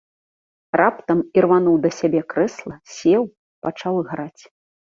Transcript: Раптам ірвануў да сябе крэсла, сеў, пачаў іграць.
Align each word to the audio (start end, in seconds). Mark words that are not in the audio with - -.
Раптам 0.81 1.19
ірвануў 1.41 1.75
да 1.85 1.89
сябе 1.99 2.21
крэсла, 2.35 2.73
сеў, 2.97 3.31
пачаў 3.69 3.93
іграць. 4.05 4.41